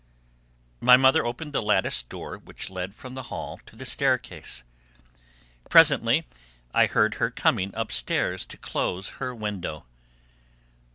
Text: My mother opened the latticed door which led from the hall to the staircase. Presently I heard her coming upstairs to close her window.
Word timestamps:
My 0.79 0.97
mother 0.97 1.23
opened 1.23 1.53
the 1.53 1.61
latticed 1.61 2.09
door 2.09 2.39
which 2.39 2.71
led 2.71 2.95
from 2.95 3.13
the 3.13 3.21
hall 3.29 3.61
to 3.67 3.75
the 3.75 3.85
staircase. 3.85 4.63
Presently 5.69 6.25
I 6.73 6.87
heard 6.87 7.13
her 7.21 7.29
coming 7.29 7.69
upstairs 7.75 8.43
to 8.47 8.57
close 8.57 9.09
her 9.21 9.35
window. 9.35 9.85